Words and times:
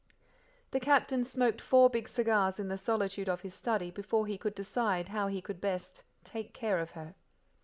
The 0.71 0.79
Captain 0.79 1.23
smoked 1.23 1.61
four 1.61 1.87
big 1.87 2.07
cigars 2.09 2.59
in 2.59 2.69
the 2.69 2.75
solitude 2.79 3.29
of 3.29 3.41
his 3.41 3.53
study 3.53 3.91
before 3.91 4.25
he 4.25 4.35
could 4.35 4.55
decide 4.55 5.09
how 5.09 5.27
he 5.27 5.43
could 5.43 5.61
best 5.61 6.03
"take 6.23 6.55
care 6.55 6.79
of 6.79 6.89
her." 6.97 7.13